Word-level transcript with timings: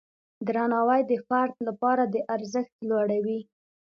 درناوی 0.47 1.01
د 1.11 1.13
فرد 1.27 1.55
لپاره 1.67 2.03
د 2.07 2.15
ارزښت 2.35 2.75
لوړوي. 2.89 3.39